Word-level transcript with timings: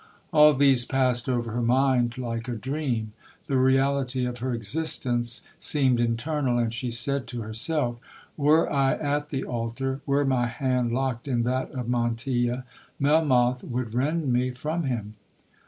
All 0.33 0.55
these 0.55 0.83
passed 0.83 1.29
over 1.29 1.51
her 1.51 1.61
mind 1.61 2.17
like 2.17 2.47
a 2.47 2.55
dream—the 2.55 3.55
reality 3.55 4.25
of 4.25 4.39
her 4.39 4.51
existence 4.51 5.43
seemed 5.59 5.99
internal, 5.99 6.57
and 6.57 6.73
she 6.73 6.89
said 6.89 7.27
to 7.27 7.41
herself,—'Were 7.43 8.67
I 8.73 8.95
at 8.95 9.29
the 9.29 9.43
altar, 9.43 10.01
were 10.07 10.25
my 10.25 10.47
hand 10.47 10.91
locked 10.91 11.27
in 11.27 11.43
that 11.43 11.69
of 11.69 11.87
Montilla, 11.87 12.65
Melmoth 12.99 13.63
would 13.63 13.93
rend 13.93 14.33
me 14.33 14.49
from 14.49 14.85
him.' 14.85 15.13